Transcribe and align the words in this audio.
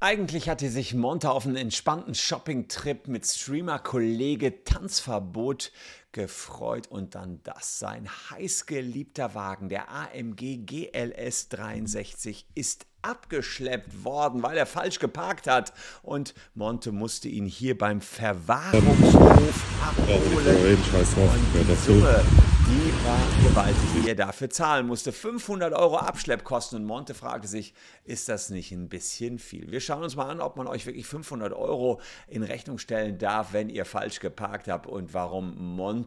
Eigentlich 0.00 0.48
hatte 0.48 0.70
sich 0.70 0.94
Monte 0.94 1.32
auf 1.32 1.44
einen 1.44 1.56
entspannten 1.56 2.14
Shopping-Trip 2.14 3.08
mit 3.08 3.26
Streamer-Kollege 3.26 4.62
Tanzverbot 4.62 5.72
gefreut 6.12 6.86
und 6.86 7.14
dann 7.14 7.40
das. 7.42 7.78
Sein 7.78 8.08
heißgeliebter 8.30 9.34
Wagen, 9.34 9.68
der 9.68 9.90
AMG 9.90 10.64
GLS 10.64 11.48
63, 11.50 12.46
ist 12.54 12.86
abgeschleppt 13.02 14.04
worden, 14.04 14.42
weil 14.42 14.56
er 14.56 14.66
falsch 14.66 14.98
geparkt 14.98 15.46
hat. 15.46 15.72
Und 16.02 16.34
Monte 16.54 16.92
musste 16.92 17.28
ihn 17.28 17.46
hier 17.46 17.76
beim 17.76 18.00
Verwahrungshof 18.00 19.64
abholen. 19.82 20.76
Und 20.76 21.68
die 21.68 21.74
Summe, 21.74 22.24
die 22.68 22.92
war 23.04 23.48
gewaltig, 23.48 23.88
die 24.02 24.08
er 24.08 24.14
dafür 24.14 24.50
zahlen 24.50 24.86
musste. 24.86 25.12
500 25.12 25.72
Euro 25.72 25.96
Abschleppkosten. 25.96 26.80
Und 26.80 26.86
Monte 26.86 27.14
fragte 27.14 27.48
sich, 27.48 27.72
ist 28.04 28.28
das 28.28 28.50
nicht 28.50 28.72
ein 28.72 28.88
bisschen 28.88 29.38
viel? 29.38 29.70
Wir 29.70 29.80
schauen 29.80 30.02
uns 30.02 30.16
mal 30.16 30.28
an, 30.28 30.40
ob 30.40 30.56
man 30.56 30.66
euch 30.66 30.84
wirklich 30.84 31.06
500 31.06 31.52
Euro 31.52 32.00
in 32.26 32.42
Rechnung 32.42 32.78
stellen 32.78 33.18
darf, 33.18 33.52
wenn 33.52 33.70
ihr 33.70 33.84
falsch 33.84 34.20
geparkt 34.20 34.68
habt 34.68 34.86
und 34.86 35.14
warum 35.14 35.56
Monte 35.56 35.97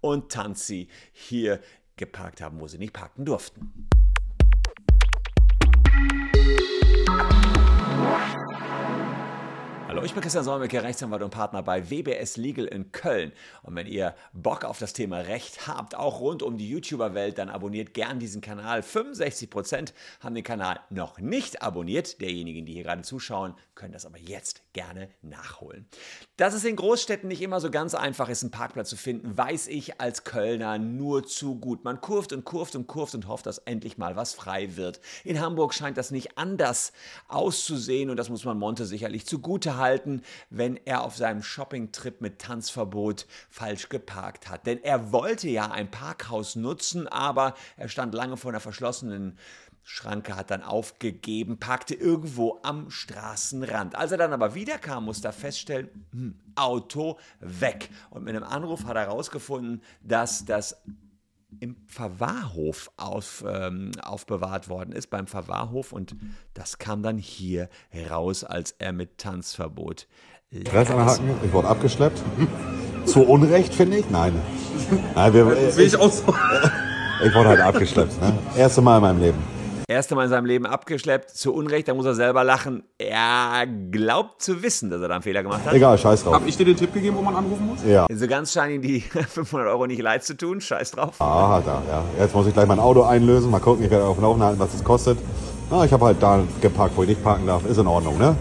und 0.00 0.32
Tanzi 0.32 0.88
hier 1.12 1.60
geparkt 1.96 2.40
haben, 2.40 2.60
wo 2.60 2.66
sie 2.66 2.78
nicht 2.78 2.92
parken 2.92 3.24
durften. 3.24 3.88
Hallo, 9.90 10.04
ich 10.04 10.14
bin 10.14 10.22
Christian 10.22 10.44
Solmecke, 10.44 10.84
Rechtsanwalt 10.84 11.20
und 11.20 11.30
Partner 11.30 11.64
bei 11.64 11.90
WBS 11.90 12.36
Legal 12.36 12.66
in 12.66 12.92
Köln. 12.92 13.32
Und 13.64 13.74
wenn 13.74 13.88
ihr 13.88 14.14
Bock 14.32 14.64
auf 14.64 14.78
das 14.78 14.92
Thema 14.92 15.18
Recht 15.18 15.66
habt, 15.66 15.96
auch 15.96 16.20
rund 16.20 16.44
um 16.44 16.56
die 16.58 16.70
YouTuber-Welt, 16.70 17.38
dann 17.38 17.48
abonniert 17.48 17.92
gern 17.92 18.20
diesen 18.20 18.40
Kanal. 18.40 18.82
65% 18.82 19.92
haben 20.20 20.36
den 20.36 20.44
Kanal 20.44 20.78
noch 20.90 21.18
nicht 21.18 21.62
abonniert. 21.62 22.20
Derjenigen, 22.20 22.66
die 22.66 22.74
hier 22.74 22.84
gerade 22.84 23.02
zuschauen, 23.02 23.54
können 23.74 23.92
das 23.92 24.06
aber 24.06 24.18
jetzt 24.18 24.62
gerne 24.74 25.08
nachholen. 25.22 25.88
Dass 26.36 26.54
es 26.54 26.64
in 26.64 26.76
Großstädten 26.76 27.26
nicht 27.26 27.42
immer 27.42 27.60
so 27.60 27.68
ganz 27.68 27.96
einfach 27.96 28.28
ist, 28.28 28.44
einen 28.44 28.52
Parkplatz 28.52 28.90
zu 28.90 28.96
finden, 28.96 29.36
weiß 29.36 29.66
ich 29.66 30.00
als 30.00 30.22
Kölner 30.22 30.78
nur 30.78 31.26
zu 31.26 31.56
gut. 31.56 31.82
Man 31.82 32.00
kurft 32.00 32.32
und 32.32 32.44
kurft 32.44 32.76
und 32.76 32.86
kurft 32.86 33.16
und 33.16 33.26
hofft, 33.26 33.46
dass 33.46 33.58
endlich 33.58 33.98
mal 33.98 34.14
was 34.14 34.34
frei 34.34 34.76
wird. 34.76 35.00
In 35.24 35.40
Hamburg 35.40 35.74
scheint 35.74 35.96
das 35.96 36.12
nicht 36.12 36.38
anders 36.38 36.92
auszusehen 37.26 38.08
und 38.08 38.18
das 38.18 38.28
muss 38.28 38.44
man 38.44 38.56
Monte 38.56 38.86
sicherlich 38.86 39.26
zugute 39.26 39.79
halten, 39.80 40.22
wenn 40.48 40.76
er 40.84 41.02
auf 41.02 41.16
seinem 41.16 41.42
Shopping-Trip 41.42 42.20
mit 42.20 42.38
Tanzverbot 42.38 43.26
falsch 43.50 43.88
geparkt 43.88 44.48
hat. 44.48 44.66
Denn 44.66 44.80
er 44.84 45.10
wollte 45.10 45.48
ja 45.48 45.72
ein 45.72 45.90
Parkhaus 45.90 46.54
nutzen, 46.54 47.08
aber 47.08 47.54
er 47.76 47.88
stand 47.88 48.14
lange 48.14 48.36
vor 48.36 48.52
einer 48.52 48.60
verschlossenen 48.60 49.36
Schranke 49.82 50.36
hat 50.36 50.52
dann 50.52 50.62
aufgegeben, 50.62 51.58
parkte 51.58 51.94
irgendwo 51.94 52.60
am 52.62 52.90
Straßenrand. 52.90 53.96
Als 53.96 54.12
er 54.12 54.18
dann 54.18 54.32
aber 54.32 54.54
wiederkam, 54.54 55.06
musste 55.06 55.28
er 55.28 55.32
feststellen, 55.32 55.88
hm, 56.12 56.38
Auto 56.54 57.18
weg. 57.40 57.90
Und 58.10 58.24
mit 58.24 58.36
einem 58.36 58.44
Anruf 58.44 58.84
hat 58.84 58.96
er 58.96 59.06
herausgefunden, 59.06 59.82
dass 60.02 60.44
das 60.44 60.76
im 61.58 61.76
Verwahrhof 61.86 62.90
auf, 62.96 63.44
ähm, 63.46 63.90
aufbewahrt 64.02 64.68
worden 64.68 64.92
ist, 64.92 65.08
beim 65.10 65.26
Verwahrhof. 65.26 65.92
Und 65.92 66.16
das 66.54 66.78
kam 66.78 67.02
dann 67.02 67.18
hier 67.18 67.68
raus, 68.10 68.44
als 68.44 68.74
er 68.78 68.92
mit 68.92 69.18
Tanzverbot. 69.18 70.06
Anhaken, 70.72 71.30
ich 71.44 71.52
wurde 71.52 71.68
abgeschleppt. 71.68 72.20
Zu 73.04 73.22
Unrecht, 73.22 73.74
finde 73.74 73.98
ich? 73.98 74.10
Nein. 74.10 74.34
Nein 75.14 75.32
wir, 75.34 75.78
ich 75.78 75.96
auch 75.96 76.10
so. 76.10 76.34
Ich 77.24 77.34
wurde 77.34 77.50
halt 77.50 77.60
abgeschleppt. 77.60 78.20
Ne? 78.20 78.38
Erste 78.56 78.80
Mal 78.80 78.96
in 78.96 79.02
meinem 79.02 79.20
Leben 79.20 79.59
erste 79.90 80.14
Mal 80.14 80.24
in 80.24 80.30
seinem 80.30 80.46
Leben 80.46 80.66
abgeschleppt, 80.66 81.30
zu 81.30 81.52
Unrecht, 81.52 81.88
da 81.88 81.94
muss 81.94 82.06
er 82.06 82.14
selber 82.14 82.44
lachen. 82.44 82.82
Er 82.98 83.66
glaubt 83.90 84.40
zu 84.42 84.62
wissen, 84.62 84.90
dass 84.90 85.00
er 85.02 85.08
da 85.08 85.14
einen 85.14 85.22
Fehler 85.22 85.42
gemacht 85.42 85.60
hat. 85.66 85.74
Egal, 85.74 85.98
scheiß 85.98 86.24
drauf. 86.24 86.34
Hab 86.34 86.46
ich 86.46 86.56
dir 86.56 86.64
den 86.64 86.76
Tipp 86.76 86.92
gegeben, 86.94 87.16
wo 87.16 87.22
man 87.22 87.34
anrufen 87.36 87.66
muss? 87.66 87.80
Ja. 87.86 88.06
So 88.12 88.26
ganz 88.26 88.52
scheinen 88.52 88.80
die 88.82 89.00
500 89.28 89.68
Euro 89.68 89.86
nicht 89.86 90.00
leid 90.00 90.24
zu 90.24 90.36
tun, 90.36 90.60
scheiß 90.60 90.92
drauf. 90.92 91.16
Ah, 91.20 91.56
hat 91.56 91.66
er, 91.66 91.82
ja. 91.88 92.04
Jetzt 92.18 92.34
muss 92.34 92.46
ich 92.46 92.54
gleich 92.54 92.66
mein 92.66 92.80
Auto 92.80 93.02
einlösen, 93.02 93.50
mal 93.50 93.60
gucken, 93.60 93.84
ich 93.84 93.90
werde 93.90 94.04
auf 94.04 94.16
den 94.16 94.22
Laufenden 94.22 94.46
halten, 94.48 94.60
was 94.60 94.72
es 94.74 94.82
kostet. 94.84 95.18
Ah, 95.70 95.84
ich 95.84 95.92
habe 95.92 96.04
halt 96.06 96.22
da 96.22 96.40
geparkt, 96.60 96.96
wo 96.96 97.02
ich 97.02 97.08
nicht 97.08 97.22
parken 97.22 97.46
darf. 97.46 97.64
Ist 97.64 97.78
in 97.78 97.86
Ordnung, 97.86 98.18
ne? 98.18 98.34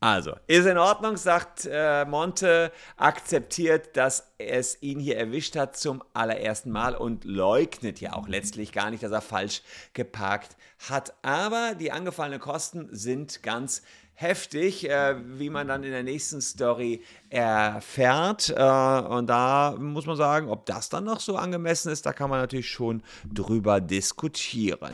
Also, 0.00 0.36
ist 0.46 0.66
in 0.66 0.78
Ordnung, 0.78 1.16
sagt 1.16 1.68
äh, 1.68 2.04
Monte, 2.04 2.70
akzeptiert, 2.96 3.96
dass 3.96 4.32
es 4.38 4.80
ihn 4.80 5.00
hier 5.00 5.16
erwischt 5.16 5.56
hat 5.56 5.76
zum 5.76 6.04
allerersten 6.14 6.70
Mal 6.70 6.94
und 6.94 7.24
leugnet 7.24 8.00
ja 8.00 8.12
auch 8.12 8.28
letztlich 8.28 8.72
gar 8.72 8.90
nicht, 8.90 9.02
dass 9.02 9.10
er 9.10 9.20
falsch 9.20 9.62
geparkt 9.94 10.56
hat. 10.88 11.14
Aber 11.22 11.74
die 11.74 11.90
angefallenen 11.90 12.38
Kosten 12.38 12.88
sind 12.92 13.42
ganz 13.42 13.82
heftig, 14.20 14.90
äh, 14.90 15.14
wie 15.36 15.48
man 15.48 15.68
dann 15.68 15.84
in 15.84 15.92
der 15.92 16.02
nächsten 16.02 16.40
Story 16.40 17.02
erfährt. 17.30 18.50
Äh, 18.50 18.60
und 18.60 19.28
da 19.28 19.76
muss 19.78 20.06
man 20.06 20.16
sagen, 20.16 20.48
ob 20.48 20.66
das 20.66 20.88
dann 20.88 21.04
noch 21.04 21.20
so 21.20 21.36
angemessen 21.36 21.92
ist, 21.92 22.04
da 22.04 22.12
kann 22.12 22.28
man 22.28 22.40
natürlich 22.40 22.68
schon 22.68 23.00
drüber 23.32 23.80
diskutieren. 23.80 24.90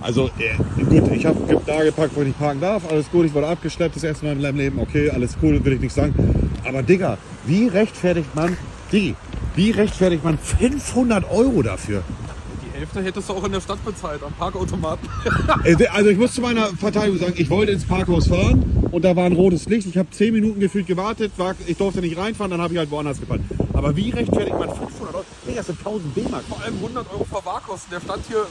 Also 0.00 0.30
äh, 0.38 0.56
gut, 0.84 1.12
ich 1.12 1.26
habe 1.26 1.60
da 1.66 1.84
gepackt, 1.84 2.16
wo 2.16 2.22
ich 2.22 2.38
parken 2.38 2.62
darf. 2.62 2.90
Alles 2.90 3.10
gut, 3.10 3.26
ich 3.26 3.34
wurde 3.34 3.48
abgeschleppt 3.48 3.96
das 3.96 4.04
erste 4.04 4.24
Mal 4.24 4.32
in 4.32 4.40
meinem 4.40 4.56
Leben. 4.56 4.78
Okay, 4.78 5.10
alles 5.10 5.36
cool, 5.42 5.62
will 5.62 5.74
ich 5.74 5.80
nicht 5.80 5.94
sagen. 5.94 6.14
Aber 6.64 6.82
Digga, 6.82 7.18
wie 7.44 7.68
rechtfertigt 7.68 8.34
man 8.34 8.56
die? 8.90 9.14
Wie 9.54 9.70
rechtfertigt 9.70 10.24
man 10.24 10.38
500 10.38 11.30
Euro 11.30 11.60
dafür? 11.60 12.02
Hälfte 12.82 13.00
hättest 13.00 13.28
du 13.28 13.34
auch 13.34 13.44
in 13.44 13.52
der 13.52 13.60
Stadt 13.60 13.84
bezahlt, 13.84 14.24
am 14.24 14.32
Parkautomaten. 14.32 15.08
Äh, 15.64 15.86
also 15.86 16.10
ich 16.10 16.18
muss 16.18 16.34
zu 16.34 16.40
meiner 16.40 16.66
Verteidigung 16.68 17.18
sagen, 17.18 17.34
ich 17.36 17.48
wollte 17.48 17.72
ins 17.72 17.84
Parkhaus 17.84 18.26
fahren 18.26 18.88
und 18.90 19.04
da 19.04 19.14
war 19.14 19.26
ein 19.26 19.34
rotes 19.34 19.66
Licht. 19.66 19.86
Ich 19.86 19.96
habe 19.96 20.10
zehn 20.10 20.32
Minuten 20.32 20.58
gefühlt 20.58 20.86
gewartet, 20.86 21.32
war, 21.36 21.54
ich 21.66 21.76
durfte 21.76 22.00
nicht 22.00 22.16
reinfahren, 22.16 22.50
dann 22.50 22.60
habe 22.60 22.74
ich 22.74 22.78
halt 22.78 22.90
woanders 22.90 23.20
gefahren. 23.20 23.44
Aber 23.82 23.96
wie 23.96 24.10
rechtfertigt 24.10 24.56
man 24.56 24.68
500 24.68 25.12
Euro? 25.12 25.24
Nee, 25.44 25.56
das 25.56 25.66
sind 25.66 25.78
1000 25.78 26.16
D-Mark. 26.16 26.44
Vor 26.44 26.62
allem 26.62 26.76
100 26.76 27.10
Euro 27.10 27.24
Verwahrkosten. 27.24 27.90
Der 27.90 28.00
stand 28.00 28.24
hier 28.26 28.46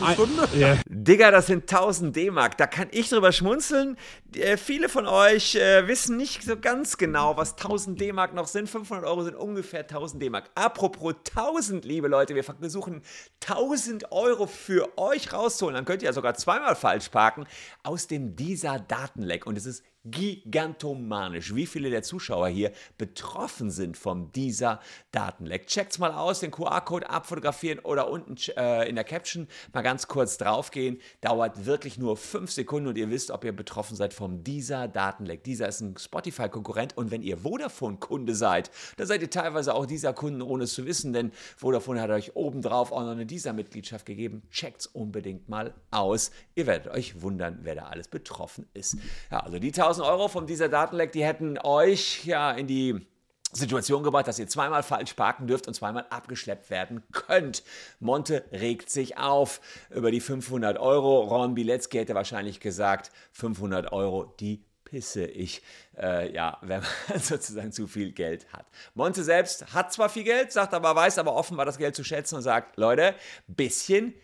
eine 0.00 0.14
Stunde. 0.14 0.48
Yeah. 0.56 0.80
Digga, 0.88 1.30
das 1.30 1.46
sind 1.46 1.72
1000 1.72 2.16
D-Mark. 2.16 2.56
Da 2.56 2.66
kann 2.66 2.88
ich 2.90 3.08
drüber 3.08 3.30
schmunzeln. 3.30 3.96
Äh, 4.34 4.56
viele 4.56 4.88
von 4.88 5.06
euch 5.06 5.54
äh, 5.54 5.86
wissen 5.86 6.16
nicht 6.16 6.42
so 6.42 6.56
ganz 6.56 6.98
genau, 6.98 7.36
was 7.36 7.52
1000 7.52 8.00
D-Mark 8.00 8.34
noch 8.34 8.48
sind. 8.48 8.68
500 8.68 9.06
Euro 9.06 9.22
sind 9.22 9.36
ungefähr 9.36 9.82
1000 9.82 10.20
D-Mark. 10.20 10.50
Apropos 10.56 11.14
1000, 11.36 11.84
liebe 11.84 12.08
Leute, 12.08 12.34
wir 12.34 12.42
versuchen 12.42 13.02
1000 13.48 14.10
Euro 14.10 14.48
für 14.48 14.98
euch 14.98 15.32
rauszuholen. 15.32 15.76
Dann 15.76 15.84
könnt 15.84 16.02
ihr 16.02 16.06
ja 16.06 16.12
sogar 16.12 16.34
zweimal 16.34 16.74
falsch 16.74 17.08
parken 17.10 17.46
aus 17.84 18.08
dem 18.08 18.34
dieser 18.34 18.80
Datenleck. 18.80 19.46
Und 19.46 19.56
es 19.56 19.64
ist 19.64 19.84
gigantomanisch, 20.10 21.54
wie 21.54 21.66
viele 21.66 21.90
der 21.90 22.02
Zuschauer 22.02 22.48
hier 22.48 22.72
betroffen 22.98 23.70
sind 23.70 23.96
von 23.96 24.32
dieser 24.32 24.80
Datenleck. 25.12 25.66
Checkt's 25.66 25.98
mal 25.98 26.12
aus, 26.12 26.40
den 26.40 26.50
QR-Code 26.50 27.10
abfotografieren 27.10 27.80
oder 27.80 28.08
unten 28.08 28.36
äh, 28.56 28.88
in 28.88 28.94
der 28.94 29.04
Caption 29.04 29.48
mal 29.72 29.82
ganz 29.82 30.08
kurz 30.08 30.38
draufgehen. 30.38 31.00
Dauert 31.20 31.66
wirklich 31.66 31.98
nur 31.98 32.16
fünf 32.16 32.50
Sekunden 32.52 32.88
und 32.88 32.98
ihr 32.98 33.10
wisst, 33.10 33.30
ob 33.30 33.44
ihr 33.44 33.54
betroffen 33.54 33.96
seid 33.96 34.14
von 34.14 34.44
dieser 34.44 34.88
Datenleck. 34.88 35.44
Dieser 35.44 35.68
ist 35.68 35.80
ein 35.80 35.96
Spotify-Konkurrent 35.96 36.96
und 36.96 37.10
wenn 37.10 37.22
ihr 37.22 37.38
Vodafone-Kunde 37.38 38.34
seid, 38.34 38.70
dann 38.96 39.06
seid 39.06 39.22
ihr 39.22 39.30
teilweise 39.30 39.74
auch 39.74 39.86
dieser 39.86 40.12
Kunden, 40.12 40.42
ohne 40.42 40.64
es 40.64 40.74
zu 40.74 40.86
wissen, 40.86 41.12
denn 41.12 41.32
Vodafone 41.56 42.00
hat 42.00 42.10
euch 42.10 42.36
obendrauf 42.36 42.92
auch 42.92 43.02
noch 43.02 43.10
eine 43.10 43.26
dieser 43.26 43.52
Mitgliedschaft 43.52 44.06
gegeben. 44.06 44.42
Checkt's 44.50 44.86
unbedingt 44.86 45.48
mal 45.48 45.74
aus. 45.90 46.30
Ihr 46.54 46.66
werdet 46.66 46.92
euch 46.92 47.22
wundern, 47.22 47.58
wer 47.62 47.74
da 47.74 47.84
alles 47.86 48.08
betroffen 48.08 48.66
ist. 48.74 48.96
Ja, 49.30 49.40
also 49.40 49.58
die 49.58 49.68
1000 49.68 49.95
Euro 50.00 50.28
von 50.28 50.46
dieser 50.46 50.68
Datenleck, 50.68 51.12
die 51.12 51.24
hätten 51.24 51.58
euch 51.58 52.24
ja 52.24 52.52
in 52.52 52.66
die 52.66 53.06
Situation 53.52 54.02
gebracht, 54.02 54.26
dass 54.26 54.38
ihr 54.38 54.48
zweimal 54.48 54.82
falsch 54.82 55.14
parken 55.14 55.46
dürft 55.46 55.68
und 55.68 55.74
zweimal 55.74 56.06
abgeschleppt 56.10 56.70
werden 56.70 57.02
könnt. 57.12 57.62
Monte 58.00 58.44
regt 58.52 58.90
sich 58.90 59.18
auf 59.18 59.60
über 59.90 60.10
die 60.10 60.20
500 60.20 60.78
Euro. 60.78 61.20
Ron 61.20 61.54
Bilecki 61.54 61.98
hätte 61.98 62.14
wahrscheinlich 62.14 62.60
gesagt, 62.60 63.10
500 63.32 63.92
Euro, 63.92 64.34
die 64.40 64.62
pisse 64.84 65.26
ich, 65.26 65.62
äh, 65.98 66.32
ja, 66.32 66.58
wenn 66.62 66.82
man 67.08 67.20
sozusagen 67.20 67.72
zu 67.72 67.86
viel 67.86 68.12
Geld 68.12 68.46
hat. 68.52 68.66
Monte 68.94 69.22
selbst 69.22 69.72
hat 69.72 69.92
zwar 69.92 70.08
viel 70.08 70.24
Geld, 70.24 70.52
sagt 70.52 70.74
aber, 70.74 70.94
weiß 70.94 71.18
aber 71.18 71.34
offenbar 71.34 71.66
das 71.66 71.78
Geld 71.78 71.94
zu 71.94 72.04
schätzen 72.04 72.36
und 72.36 72.42
sagt, 72.42 72.76
Leute, 72.76 73.14
bisschen 73.46 74.14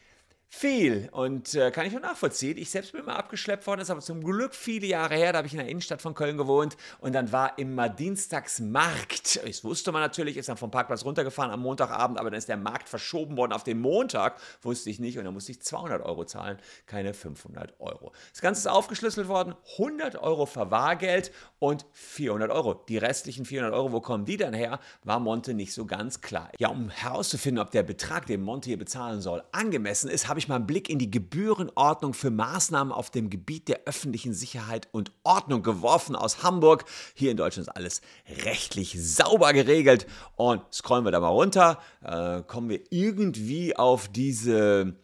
viel 0.55 1.09
und 1.13 1.55
äh, 1.55 1.71
kann 1.71 1.87
ich 1.87 1.97
auch 1.97 2.01
nachvollziehen. 2.03 2.59
Ich 2.59 2.71
selbst 2.71 2.93
bin 2.93 3.07
mal 3.07 3.17
abgeschleppt 3.17 3.67
worden, 3.67 3.81
ist 3.81 3.91
aber 3.91 4.01
zum 4.01 4.23
Glück 4.23 4.55
viele 4.55 4.87
Jahre 4.87 5.15
her. 5.15 5.33
Da 5.33 5.39
habe 5.39 5.47
ich 5.47 5.55
in 5.55 5.59
der 5.59 5.69
Innenstadt 5.69 6.03
von 6.03 6.15
Köln 6.15 6.37
gewohnt 6.37 6.77
und 7.01 7.15
dann 7.15 7.33
war 7.33 7.59
immer 7.59 7.89
Dienstagsmarkt. 7.89 9.41
Das 9.47 9.65
wusste 9.65 9.93
man 9.93 10.03
natürlich, 10.03 10.37
ist 10.37 10.51
dann 10.51 10.59
vom 10.59 10.71
Parkplatz 10.71 11.07
runtergefahren 11.07 11.51
am 11.51 11.61
Montagabend, 11.61 12.19
aber 12.19 12.31
dann 12.31 12.39
ist 12.39 12.51
der 12.51 12.59
Markt 12.59 12.91
verschoben 12.91 13.39
worden 13.39 13.53
auf 13.53 13.65
den 13.65 13.81
Montag. 13.81 14.39
Wusste 14.61 14.91
ich 14.91 15.01
nicht 15.01 15.19
und 15.19 15.25
dann 15.25 15.33
musste 15.33 15.53
ich 15.53 15.63
200 15.63 16.03
Euro 16.05 16.27
zahlen, 16.27 16.59
keine 16.85 17.15
500 17.15 17.81
Euro. 17.81 18.13
Das 18.31 18.43
Ganze 18.43 18.61
ist 18.61 18.67
aufgeschlüsselt 18.67 19.29
worden: 19.29 19.55
100 19.79 20.17
Euro 20.17 20.45
Verwahrgeld 20.45 21.33
und 21.61 21.87
400 21.93 22.51
Euro. 22.51 22.75
Die 22.75 22.99
restlichen 22.99 23.47
400 23.47 23.75
Euro, 23.75 23.93
wo 23.93 24.01
kommen 24.03 24.27
die 24.27 24.37
dann 24.37 24.53
her? 24.53 24.81
War 25.03 25.19
Monte 25.19 25.55
nicht 25.55 25.73
so 25.73 25.87
ganz 25.87 26.21
klar. 26.21 26.51
Ja, 26.59 26.69
um 26.69 26.91
herauszufinden, 26.91 27.65
ob 27.65 27.71
der 27.71 27.83
Betrag, 27.83 28.27
den 28.27 28.43
Monte 28.43 28.69
hier 28.69 28.79
bezahlen 28.79 29.23
soll, 29.23 29.43
angemessen 29.53 30.11
ist, 30.11 30.29
habe 30.29 30.39
ich 30.39 30.42
ich 30.43 30.49
mal 30.49 30.57
einen 30.57 30.67
Blick 30.67 30.91
in 30.91 30.99
die 30.99 31.11
Gebührenordnung 31.11 32.15
für 32.15 32.31
Maßnahmen 32.31 32.93
auf 32.93 33.11
dem 33.11 33.31
Gebiet 33.31 33.69
der 33.69 33.83
öffentlichen 33.87 34.35
Sicherheit 34.35 34.89
und 34.93 35.13
Ordnung 35.23 35.63
geworfen 35.63 36.17
aus 36.17 36.43
Hamburg. 36.43 36.85
Hier 37.15 37.31
in 37.31 37.37
Deutschland 37.37 37.69
ist 37.69 37.75
alles 37.75 38.01
rechtlich 38.45 38.97
sauber 38.99 39.53
geregelt. 39.53 40.07
Und 40.37 40.63
scrollen 40.73 41.05
wir 41.05 41.13
da 41.13 41.21
mal 41.21 41.29
runter, 41.29 41.79
äh, 42.03 42.43
kommen 42.43 42.69
wir 42.69 42.81
irgendwie 42.91 43.77
auf 43.77 44.09
diese 44.09 44.97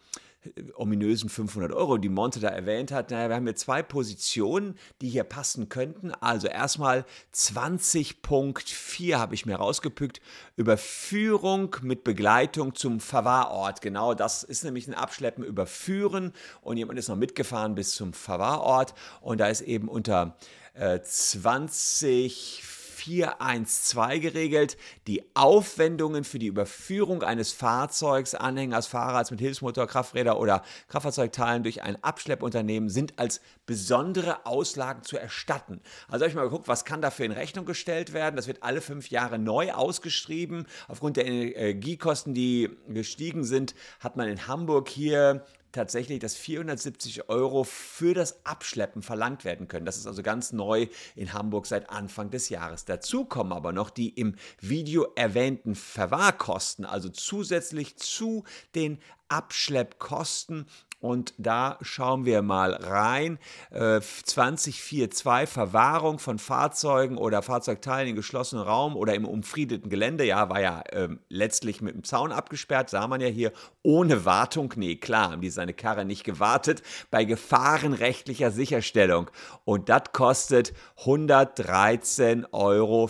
ominösen 0.75 1.29
500 1.29 1.71
Euro, 1.71 1.97
die 1.97 2.09
Monte 2.09 2.39
da 2.39 2.49
erwähnt 2.49 2.91
hat. 2.91 3.11
Naja, 3.11 3.29
wir 3.29 3.35
haben 3.35 3.45
hier 3.45 3.55
zwei 3.55 3.83
Positionen, 3.83 4.75
die 5.01 5.09
hier 5.09 5.23
passen 5.23 5.69
könnten. 5.69 6.11
Also 6.11 6.47
erstmal 6.47 7.05
20.4 7.33 9.17
habe 9.17 9.35
ich 9.35 9.45
mir 9.45 9.55
rausgepickt. 9.55 10.21
Überführung 10.55 11.75
mit 11.81 12.03
Begleitung 12.03 12.75
zum 12.75 12.99
Verwahrort. 12.99 13.81
Genau, 13.81 14.13
das 14.13 14.43
ist 14.43 14.63
nämlich 14.63 14.87
ein 14.87 14.93
Abschleppen, 14.93 15.43
Überführen. 15.43 16.33
Und 16.61 16.77
jemand 16.77 16.99
ist 16.99 17.07
noch 17.09 17.15
mitgefahren 17.15 17.75
bis 17.75 17.91
zum 17.91 18.13
Verwahrort. 18.13 18.93
Und 19.21 19.39
da 19.39 19.47
ist 19.47 19.61
eben 19.61 19.87
unter 19.87 20.37
äh, 20.73 21.01
20 21.01 22.63
412 22.99 24.21
geregelt. 24.21 24.77
Die 25.07 25.23
Aufwendungen 25.33 26.23
für 26.23 26.39
die 26.39 26.47
Überführung 26.47 27.23
eines 27.23 27.51
Fahrzeugs, 27.51 28.35
Anhängers, 28.35 28.87
Fahrrads 28.87 29.31
mit 29.31 29.39
Hilfsmotor, 29.39 29.87
Krafträder 29.87 30.39
oder 30.39 30.63
Kraftfahrzeugteilen 30.89 31.63
durch 31.63 31.81
ein 31.81 32.03
Abschleppunternehmen 32.03 32.89
sind 32.89 33.17
als 33.17 33.41
besondere 33.65 34.45
Auslagen 34.45 35.03
zu 35.03 35.17
erstatten. 35.17 35.81
Also 36.07 36.23
habe 36.23 36.29
ich 36.29 36.35
mal 36.35 36.43
geguckt, 36.43 36.67
was 36.67 36.85
kann 36.85 37.01
dafür 37.01 37.25
in 37.25 37.31
Rechnung 37.31 37.65
gestellt 37.65 38.13
werden. 38.13 38.35
Das 38.35 38.47
wird 38.47 38.63
alle 38.63 38.81
fünf 38.81 39.09
Jahre 39.09 39.39
neu 39.39 39.71
ausgeschrieben. 39.71 40.67
Aufgrund 40.87 41.17
der 41.17 41.25
Energiekosten, 41.25 42.33
die 42.33 42.69
gestiegen 42.87 43.43
sind, 43.43 43.75
hat 43.99 44.17
man 44.17 44.27
in 44.27 44.47
Hamburg 44.47 44.89
hier 44.89 45.45
tatsächlich, 45.71 46.19
dass 46.19 46.35
470 46.35 47.29
Euro 47.29 47.63
für 47.63 48.13
das 48.13 48.45
Abschleppen 48.45 49.01
verlangt 49.01 49.45
werden 49.45 49.67
können. 49.67 49.85
Das 49.85 49.97
ist 49.97 50.07
also 50.07 50.23
ganz 50.23 50.51
neu 50.51 50.87
in 51.15 51.33
Hamburg 51.33 51.65
seit 51.65 51.89
Anfang 51.89 52.31
des 52.31 52.49
Jahres. 52.49 52.85
Dazu 52.85 53.25
kommen 53.25 53.51
aber 53.51 53.71
noch 53.71 53.89
die 53.89 54.09
im 54.09 54.35
Video 54.59 55.07
erwähnten 55.15 55.75
Verwahrkosten, 55.75 56.85
also 56.85 57.09
zusätzlich 57.09 57.97
zu 57.97 58.43
den 58.75 58.99
Abschleppkosten 59.29 60.65
und 61.01 61.33
da 61.37 61.77
schauen 61.81 62.25
wir 62.25 62.41
mal 62.41 62.73
rein. 62.73 63.39
Äh, 63.71 64.01
2042 64.01 65.49
Verwahrung 65.49 66.19
von 66.19 66.39
Fahrzeugen 66.39 67.17
oder 67.17 67.41
Fahrzeugteilen 67.41 68.09
in 68.09 68.15
geschlossenem 68.17 68.63
Raum 68.63 68.97
oder 68.97 69.13
im 69.13 69.23
umfriedeten 69.25 69.89
Gelände. 69.89 70.25
Ja, 70.25 70.49
war 70.49 70.59
ja 70.59 70.81
äh, 70.89 71.07
letztlich 71.29 71.81
mit 71.81 71.95
dem 71.95 72.03
Zaun 72.03 72.33
abgesperrt, 72.33 72.89
sah 72.89 73.07
man 73.07 73.21
ja 73.21 73.27
hier. 73.27 73.53
Ohne 73.81 74.25
Wartung, 74.25 74.73
nee, 74.75 74.97
klar, 74.97 75.31
haben 75.31 75.41
die 75.41 75.49
seine 75.49 75.73
Karre 75.73 76.03
nicht 76.03 76.25
gewartet. 76.25 76.83
Bei 77.11 77.23
gefahrenrechtlicher 77.23 78.51
Sicherstellung. 78.51 79.31
Und 79.63 79.87
das 79.87 80.11
kostet 80.11 80.73
113,40 81.05 82.51
Euro, 82.51 83.09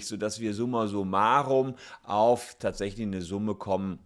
sodass 0.00 0.40
wir 0.40 0.52
summa 0.52 0.88
summarum 0.88 1.76
auf 2.02 2.56
tatsächlich 2.58 3.06
eine 3.06 3.22
Summe 3.22 3.54
kommen 3.54 4.00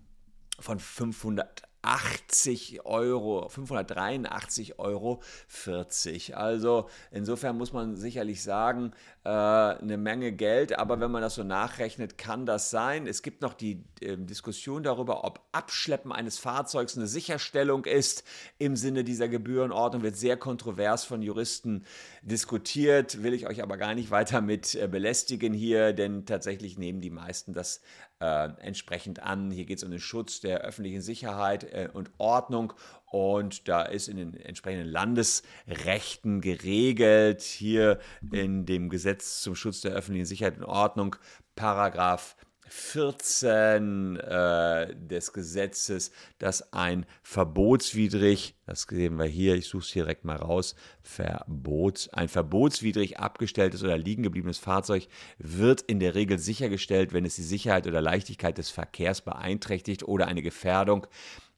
von 0.58 0.78
500 0.78 1.62
80 1.84 2.86
Euro, 2.86 3.48
583 3.48 4.78
Euro 4.78 5.22
40. 5.48 6.36
Also 6.36 6.88
insofern 7.10 7.58
muss 7.58 7.74
man 7.74 7.96
sicherlich 7.96 8.42
sagen, 8.42 8.92
äh, 9.24 9.28
eine 9.28 9.96
Menge 9.96 10.32
Geld, 10.32 10.78
aber 10.78 11.00
wenn 11.00 11.10
man 11.10 11.22
das 11.22 11.36
so 11.36 11.44
nachrechnet, 11.44 12.18
kann 12.18 12.44
das 12.44 12.68
sein. 12.68 13.06
Es 13.06 13.22
gibt 13.22 13.40
noch 13.40 13.54
die 13.54 13.82
äh, 14.00 14.18
Diskussion 14.18 14.82
darüber, 14.82 15.24
ob 15.24 15.40
Abschleppen 15.52 16.12
eines 16.12 16.38
Fahrzeugs 16.38 16.96
eine 16.96 17.06
Sicherstellung 17.06 17.86
ist. 17.86 18.24
Im 18.58 18.76
Sinne 18.76 19.02
dieser 19.02 19.28
Gebührenordnung 19.28 20.02
wird 20.02 20.16
sehr 20.16 20.36
kontrovers 20.36 21.04
von 21.04 21.22
Juristen 21.22 21.84
diskutiert, 22.20 23.22
will 23.22 23.32
ich 23.32 23.46
euch 23.46 23.62
aber 23.62 23.78
gar 23.78 23.94
nicht 23.94 24.10
weiter 24.10 24.42
mit 24.42 24.74
äh, 24.74 24.88
belästigen 24.88 25.54
hier, 25.54 25.94
denn 25.94 26.26
tatsächlich 26.26 26.76
nehmen 26.76 27.00
die 27.00 27.10
meisten 27.10 27.54
das 27.54 27.80
äh, 28.20 28.50
entsprechend 28.60 29.22
an. 29.22 29.50
Hier 29.50 29.64
geht 29.64 29.78
es 29.78 29.84
um 29.84 29.90
den 29.90 30.00
Schutz 30.00 30.40
der 30.40 30.60
öffentlichen 30.60 31.00
Sicherheit 31.00 31.64
äh, 31.64 31.88
und 31.92 32.10
Ordnung 32.18 32.74
und 33.14 33.68
da 33.68 33.82
ist 33.82 34.08
in 34.08 34.16
den 34.16 34.34
entsprechenden 34.34 34.88
Landesrechten 34.88 36.40
geregelt, 36.40 37.42
hier 37.42 38.00
in 38.32 38.66
dem 38.66 38.88
Gesetz 38.88 39.40
zum 39.40 39.54
Schutz 39.54 39.82
der 39.82 39.92
öffentlichen 39.92 40.26
Sicherheit 40.26 40.58
und 40.58 40.64
Ordnung, 40.64 41.14
Paragraph 41.54 42.34
14 42.66 44.16
äh, 44.16 44.96
des 44.96 45.32
Gesetzes, 45.32 46.10
dass 46.38 46.72
ein 46.72 47.06
verbotswidrig, 47.22 48.56
das 48.66 48.82
sehen 48.82 49.16
wir 49.16 49.26
hier, 49.26 49.54
ich 49.54 49.66
suche 49.66 49.84
es 49.84 49.92
direkt 49.92 50.24
mal 50.24 50.36
raus, 50.36 50.74
Verbots, 51.00 52.08
ein 52.08 52.28
verbotswidrig 52.28 53.20
abgestelltes 53.20 53.84
oder 53.84 53.96
liegen 53.96 54.24
gebliebenes 54.24 54.58
Fahrzeug 54.58 55.06
wird 55.38 55.82
in 55.82 56.00
der 56.00 56.16
Regel 56.16 56.38
sichergestellt, 56.40 57.12
wenn 57.12 57.24
es 57.24 57.36
die 57.36 57.42
Sicherheit 57.42 57.86
oder 57.86 58.00
Leichtigkeit 58.00 58.58
des 58.58 58.70
Verkehrs 58.70 59.20
beeinträchtigt 59.20 60.02
oder 60.02 60.26
eine 60.26 60.42
Gefährdung 60.42 61.06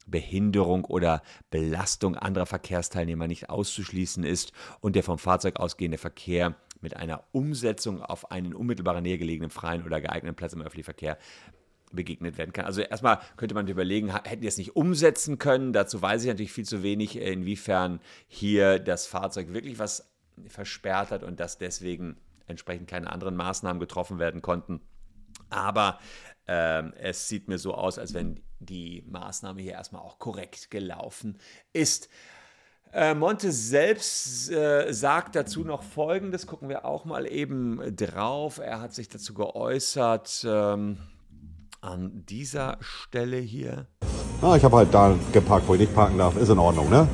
Behinderung 0.06 0.85
oder 0.85 1.23
Belastung 1.50 2.17
anderer 2.17 2.47
Verkehrsteilnehmer 2.47 3.26
nicht 3.26 3.50
auszuschließen 3.50 4.25
ist 4.25 4.53
und 4.81 4.97
der 4.97 5.03
vom 5.03 5.19
Fahrzeug 5.19 5.56
ausgehende 5.58 5.99
Verkehr 5.99 6.55
mit 6.81 6.97
einer 6.97 7.25
Umsetzung 7.32 8.03
auf 8.03 8.31
einen 8.31 8.55
unmittelbarer 8.55 9.00
Nähe 9.00 9.19
gelegenen 9.19 9.50
freien 9.50 9.85
oder 9.85 10.00
geeigneten 10.00 10.37
Platz 10.37 10.53
im 10.53 10.61
öffentlichen 10.61 10.85
Verkehr 10.85 11.19
begegnet 11.93 12.38
werden 12.38 12.53
kann. 12.53 12.64
Also 12.67 12.82
erstmal 12.82 13.20
könnte 13.37 13.55
man 13.55 13.67
überlegen, 13.67 14.14
hätten 14.14 14.43
die 14.43 14.49
es 14.49 14.58
nicht 14.58 14.76
umsetzen 14.76 15.38
können? 15.38 15.73
Dazu 15.73 16.03
weiß 16.03 16.23
ich 16.23 16.29
natürlich 16.29 16.53
viel 16.53 16.64
zu 16.64 16.82
wenig, 16.82 17.17
inwiefern 17.17 18.00
hier 18.29 18.79
das 18.79 19.06
Fahrzeug 19.06 19.53
wirklich 19.53 19.79
was 19.79 20.12
versperrt 20.49 21.11
hat 21.11 21.23
und 21.23 21.41
dass 21.41 21.58
deswegen 21.58 22.17
entsprechend 22.47 22.88
keine 22.88 23.11
anderen 23.11 23.37
Maßnahmen 23.37 23.81
getroffen 23.81 24.19
werden 24.19 24.43
konnten. 24.43 24.81
Aber 25.50 25.99
ähm, 26.48 26.93
es 26.98 27.28
sieht 27.28 27.48
mir 27.48 27.58
so 27.58 27.75
aus, 27.75 27.98
als 27.98 28.14
wenn 28.14 28.40
die 28.58 29.04
Maßnahme 29.08 29.62
hier 29.62 29.72
erstmal 29.72 30.02
auch 30.02 30.19
korrekt 30.19 30.70
gelaufen 30.70 31.38
ist. 31.72 32.08
Äh, 32.93 33.14
Monte 33.14 33.52
selbst 33.52 34.50
äh, 34.50 34.93
sagt 34.93 35.37
dazu 35.37 35.64
noch 35.64 35.82
Folgendes, 35.82 36.46
gucken 36.46 36.69
wir 36.69 36.84
auch 36.84 37.04
mal 37.04 37.26
eben 37.26 37.94
drauf. 37.94 38.58
Er 38.58 38.81
hat 38.81 38.94
sich 38.94 39.08
dazu 39.08 39.34
geäußert 39.34 40.46
ähm, 40.48 40.98
an 41.81 42.25
dieser 42.26 42.78
Stelle 42.81 43.38
hier. 43.38 43.87
Ah, 44.40 44.56
ich 44.56 44.64
habe 44.64 44.76
halt 44.76 44.94
da 44.94 45.14
geparkt, 45.32 45.69
wo 45.69 45.75
ich 45.75 45.81
nicht 45.81 45.94
parken 45.94 46.19
darf. 46.19 46.37
Ist 46.37 46.48
in 46.48 46.58
Ordnung, 46.58 46.88
ne? 46.88 47.08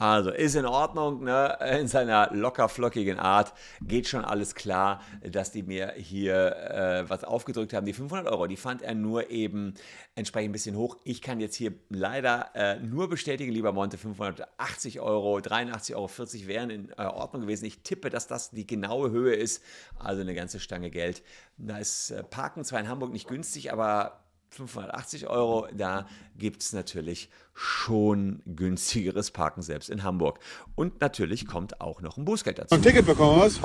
Also 0.00 0.30
ist 0.30 0.54
in 0.54 0.64
Ordnung, 0.64 1.24
ne? 1.24 1.58
in 1.78 1.86
seiner 1.86 2.32
lockerflockigen 2.32 3.18
Art 3.18 3.52
geht 3.82 4.08
schon 4.08 4.24
alles 4.24 4.54
klar, 4.54 5.02
dass 5.22 5.52
die 5.52 5.62
mir 5.62 5.92
hier 5.94 6.56
äh, 6.56 7.10
was 7.10 7.22
aufgedrückt 7.22 7.74
haben. 7.74 7.84
Die 7.84 7.92
500 7.92 8.26
Euro, 8.26 8.46
die 8.46 8.56
fand 8.56 8.80
er 8.80 8.94
nur 8.94 9.28
eben 9.28 9.74
entsprechend 10.14 10.48
ein 10.48 10.52
bisschen 10.52 10.74
hoch. 10.74 10.96
Ich 11.04 11.20
kann 11.20 11.38
jetzt 11.38 11.54
hier 11.54 11.74
leider 11.90 12.48
äh, 12.54 12.80
nur 12.80 13.10
bestätigen, 13.10 13.52
lieber 13.52 13.74
Monte, 13.74 13.98
580 13.98 15.00
Euro, 15.00 15.36
83,40 15.36 15.94
Euro 15.94 16.48
wären 16.48 16.70
in 16.70 16.88
äh, 16.96 17.02
Ordnung 17.02 17.42
gewesen. 17.42 17.66
Ich 17.66 17.82
tippe, 17.82 18.08
dass 18.08 18.26
das 18.26 18.52
die 18.52 18.66
genaue 18.66 19.10
Höhe 19.10 19.34
ist, 19.34 19.62
also 19.98 20.22
eine 20.22 20.34
ganze 20.34 20.60
Stange 20.60 20.88
Geld. 20.90 21.22
Da 21.58 21.76
ist 21.76 22.10
äh, 22.10 22.22
Parken 22.22 22.64
zwar 22.64 22.80
in 22.80 22.88
Hamburg 22.88 23.12
nicht 23.12 23.28
günstig, 23.28 23.70
aber 23.70 24.29
580 24.50 25.28
Euro, 25.28 25.68
da 25.72 26.06
gibt 26.36 26.62
es 26.62 26.72
natürlich 26.72 27.30
schon 27.54 28.42
günstigeres 28.46 29.30
Parken 29.30 29.62
selbst 29.62 29.90
in 29.90 30.02
Hamburg. 30.02 30.40
Und 30.74 31.00
natürlich 31.00 31.46
kommt 31.46 31.80
auch 31.80 32.00
noch 32.00 32.16
ein 32.16 32.24
Bußgeld 32.24 32.58
dazu. 32.58 32.74
Ein 32.74 32.82
Ticket 32.82 33.06
bekommen 33.06 33.40
hast? 33.42 33.60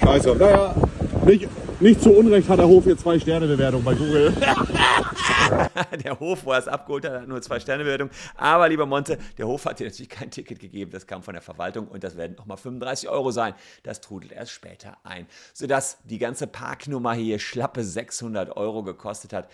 Scheiße. 0.00 0.36
Naja, 0.36 0.74
nicht, 1.24 1.48
nicht 1.80 2.02
zu 2.02 2.10
Unrecht 2.10 2.48
hat 2.48 2.58
der 2.58 2.68
Hof 2.68 2.84
hier 2.84 2.96
zwei 2.96 3.18
Sterne 3.18 3.46
Bewertung 3.46 3.82
bei 3.82 3.94
Google. 3.94 4.32
der 6.04 6.20
Hof, 6.20 6.44
wo 6.44 6.52
er 6.52 6.58
es 6.58 6.68
abgeholt 6.68 7.04
hat, 7.04 7.22
hat 7.22 7.28
nur 7.28 7.40
zwei 7.42 7.58
Sterne 7.58 7.84
Bewertung. 7.84 8.10
Aber 8.36 8.68
lieber 8.68 8.86
Monte, 8.86 9.18
der 9.38 9.46
Hof 9.46 9.64
hat 9.64 9.80
dir 9.80 9.86
natürlich 9.86 10.08
kein 10.08 10.30
Ticket 10.30 10.58
gegeben. 10.58 10.90
Das 10.90 11.06
kam 11.06 11.22
von 11.22 11.34
der 11.34 11.42
Verwaltung 11.42 11.88
und 11.88 12.04
das 12.04 12.16
werden 12.16 12.36
nochmal 12.36 12.58
35 12.58 13.08
Euro 13.08 13.30
sein. 13.30 13.54
Das 13.82 14.00
trudelt 14.00 14.32
erst 14.32 14.52
später 14.52 14.98
ein. 15.04 15.26
Sodass 15.52 15.98
die 16.04 16.18
ganze 16.18 16.46
Parknummer 16.46 17.14
hier 17.14 17.38
schlappe 17.38 17.82
600 17.82 18.56
Euro 18.56 18.82
gekostet 18.82 19.32
hat. 19.32 19.48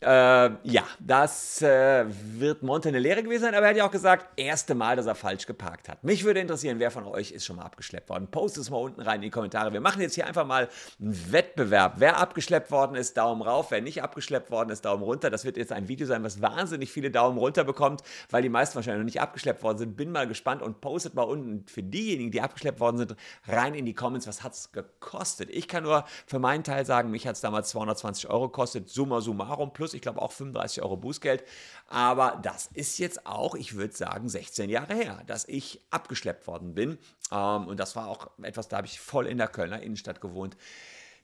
Äh, 0.00 0.50
ja, 0.62 0.84
das 1.00 1.60
äh, 1.60 2.04
wird 2.06 2.62
Monte 2.62 2.88
eine 2.88 3.00
Lehre 3.00 3.22
gewesen 3.24 3.42
sein, 3.42 3.54
aber 3.54 3.66
er 3.66 3.70
hat 3.70 3.76
ja 3.76 3.86
auch 3.86 3.90
gesagt, 3.90 4.28
erste 4.36 4.76
Mal, 4.76 4.94
dass 4.94 5.06
er 5.06 5.16
falsch 5.16 5.44
geparkt 5.44 5.88
hat. 5.88 6.04
Mich 6.04 6.22
würde 6.22 6.38
interessieren, 6.38 6.78
wer 6.78 6.92
von 6.92 7.04
euch 7.04 7.32
ist 7.32 7.44
schon 7.44 7.56
mal 7.56 7.64
abgeschleppt 7.64 8.08
worden. 8.08 8.28
Postet 8.30 8.62
es 8.62 8.70
mal 8.70 8.76
unten 8.76 9.00
rein 9.00 9.16
in 9.16 9.22
die 9.22 9.30
Kommentare. 9.30 9.72
Wir 9.72 9.80
machen 9.80 10.00
jetzt 10.00 10.14
hier 10.14 10.26
einfach 10.26 10.46
mal 10.46 10.68
einen 11.00 11.32
Wettbewerb. 11.32 11.94
Wer 11.96 12.18
abgeschleppt 12.18 12.70
worden 12.70 12.94
ist, 12.94 13.16
Daumen 13.16 13.42
rauf. 13.42 13.72
Wer 13.72 13.80
nicht 13.80 14.00
abgeschleppt 14.00 14.52
worden 14.52 14.70
ist, 14.70 14.84
Daumen 14.84 15.02
runter. 15.02 15.30
Das 15.30 15.44
wird 15.44 15.56
jetzt 15.56 15.72
ein 15.72 15.88
Video 15.88 16.06
sein, 16.06 16.22
was 16.22 16.40
wahnsinnig 16.40 16.92
viele 16.92 17.10
Daumen 17.10 17.36
runter 17.36 17.64
bekommt, 17.64 18.02
weil 18.30 18.42
die 18.42 18.48
meisten 18.48 18.76
wahrscheinlich 18.76 19.00
noch 19.00 19.06
nicht 19.06 19.20
abgeschleppt 19.20 19.64
worden 19.64 19.78
sind. 19.78 19.96
Bin 19.96 20.12
mal 20.12 20.28
gespannt 20.28 20.62
und 20.62 20.80
postet 20.80 21.14
mal 21.14 21.24
unten 21.24 21.66
für 21.66 21.82
diejenigen, 21.82 22.30
die 22.30 22.40
abgeschleppt 22.40 22.78
worden 22.78 22.98
sind, 22.98 23.16
rein 23.48 23.74
in 23.74 23.84
die 23.84 23.94
Comments, 23.94 24.28
was 24.28 24.44
hat 24.44 24.52
es 24.52 24.70
gekostet. 24.70 25.50
Ich 25.50 25.66
kann 25.66 25.82
nur 25.82 26.04
für 26.26 26.38
meinen 26.38 26.62
Teil 26.62 26.86
sagen, 26.86 27.10
mich 27.10 27.26
hat 27.26 27.34
es 27.34 27.40
damals 27.40 27.70
220 27.70 28.30
Euro 28.30 28.48
gekostet, 28.48 28.88
summa 28.88 29.20
summarum, 29.20 29.72
plus 29.72 29.87
plus, 29.88 29.94
ich 29.94 30.02
glaube 30.02 30.22
auch 30.22 30.32
35 30.32 30.82
Euro 30.82 30.96
Bußgeld. 30.96 31.44
Aber 31.86 32.38
das 32.42 32.68
ist 32.74 32.98
jetzt 32.98 33.26
auch, 33.26 33.54
ich 33.54 33.76
würde 33.76 33.94
sagen, 33.94 34.28
16 34.28 34.70
Jahre 34.70 34.94
her, 34.94 35.22
dass 35.26 35.46
ich 35.48 35.80
abgeschleppt 35.90 36.46
worden 36.46 36.74
bin. 36.74 36.98
Ähm, 37.32 37.66
und 37.66 37.80
das 37.80 37.96
war 37.96 38.08
auch 38.08 38.30
etwas, 38.42 38.68
da 38.68 38.78
habe 38.78 38.86
ich 38.86 39.00
voll 39.00 39.26
in 39.26 39.38
der 39.38 39.48
Kölner 39.48 39.82
Innenstadt 39.82 40.20
gewohnt. 40.20 40.56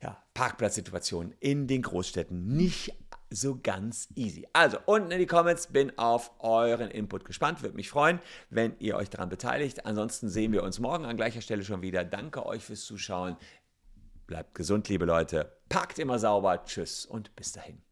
Ja, 0.02 0.22
Parkplatzsituation 0.34 1.34
in 1.40 1.66
den 1.66 1.82
Großstädten 1.82 2.56
nicht 2.56 2.94
so 3.30 3.58
ganz 3.62 4.08
easy. 4.14 4.46
Also, 4.52 4.78
unten 4.86 5.10
in 5.10 5.18
die 5.18 5.26
Comments, 5.26 5.66
bin 5.68 5.96
auf 5.98 6.30
euren 6.40 6.90
Input 6.90 7.24
gespannt. 7.24 7.62
Würde 7.62 7.74
mich 7.74 7.88
freuen, 7.88 8.20
wenn 8.50 8.76
ihr 8.80 8.96
euch 8.96 9.08
daran 9.08 9.28
beteiligt. 9.28 9.86
Ansonsten 9.86 10.28
sehen 10.28 10.52
wir 10.52 10.62
uns 10.62 10.78
morgen 10.78 11.04
an 11.04 11.16
gleicher 11.16 11.40
Stelle 11.40 11.64
schon 11.64 11.82
wieder. 11.82 12.04
Danke 12.04 12.44
euch 12.44 12.62
fürs 12.62 12.84
Zuschauen. 12.84 13.36
Bleibt 14.26 14.54
gesund, 14.54 14.88
liebe 14.88 15.04
Leute. 15.04 15.52
Packt 15.68 15.98
immer 15.98 16.18
sauber. 16.18 16.64
Tschüss 16.64 17.06
und 17.06 17.34
bis 17.34 17.52
dahin. 17.52 17.82